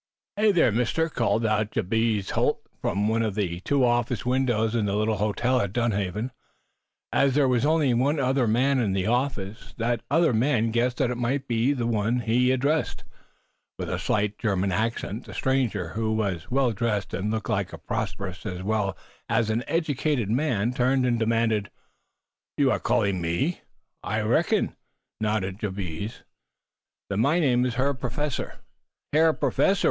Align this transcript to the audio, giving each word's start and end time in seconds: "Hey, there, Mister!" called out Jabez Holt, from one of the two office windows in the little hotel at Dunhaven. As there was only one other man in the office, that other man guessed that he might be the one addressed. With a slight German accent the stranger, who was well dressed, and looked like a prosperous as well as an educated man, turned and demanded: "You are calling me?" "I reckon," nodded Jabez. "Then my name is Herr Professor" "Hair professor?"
"Hey, 0.35 0.51
there, 0.51 0.71
Mister!" 0.71 1.09
called 1.09 1.45
out 1.45 1.69
Jabez 1.69 2.31
Holt, 2.31 2.65
from 2.81 3.07
one 3.07 3.21
of 3.21 3.35
the 3.35 3.59
two 3.59 3.85
office 3.85 4.25
windows 4.25 4.73
in 4.73 4.87
the 4.87 4.95
little 4.95 5.17
hotel 5.17 5.61
at 5.61 5.73
Dunhaven. 5.73 6.31
As 7.13 7.35
there 7.35 7.47
was 7.47 7.67
only 7.67 7.93
one 7.93 8.19
other 8.19 8.47
man 8.47 8.79
in 8.79 8.93
the 8.93 9.05
office, 9.05 9.75
that 9.77 10.01
other 10.09 10.33
man 10.33 10.71
guessed 10.71 10.97
that 10.97 11.11
he 11.11 11.15
might 11.15 11.47
be 11.47 11.71
the 11.71 11.85
one 11.85 12.21
addressed. 12.21 13.03
With 13.77 13.91
a 13.91 13.99
slight 13.99 14.39
German 14.39 14.71
accent 14.71 15.25
the 15.25 15.35
stranger, 15.35 15.89
who 15.89 16.13
was 16.13 16.49
well 16.49 16.71
dressed, 16.71 17.13
and 17.13 17.29
looked 17.29 17.49
like 17.51 17.71
a 17.71 17.77
prosperous 17.77 18.43
as 18.43 18.63
well 18.63 18.97
as 19.29 19.51
an 19.51 19.63
educated 19.67 20.31
man, 20.31 20.73
turned 20.73 21.05
and 21.05 21.19
demanded: 21.19 21.69
"You 22.57 22.71
are 22.71 22.79
calling 22.79 23.21
me?" 23.21 23.61
"I 24.03 24.21
reckon," 24.21 24.75
nodded 25.19 25.59
Jabez. 25.59 26.23
"Then 27.07 27.19
my 27.19 27.39
name 27.39 27.65
is 27.67 27.75
Herr 27.75 27.93
Professor" 27.93 28.55
"Hair 29.13 29.33
professor?" 29.33 29.79